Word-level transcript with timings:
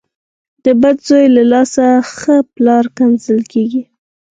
د 0.63 0.65
بد 0.81 0.97
زوی 1.07 1.25
له 1.35 1.43
لاسه 1.51 1.85
ښه 2.17 2.35
پلار 2.55 2.85
کنځل 2.97 3.39
کېږي. 3.51 3.83